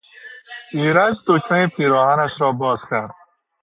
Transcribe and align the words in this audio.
ایرج 0.75 1.17
دکمهی 1.27 1.67
پیراهنش 1.67 2.41
را 2.41 2.51
باز 2.51 2.79
کرد. 2.89 3.15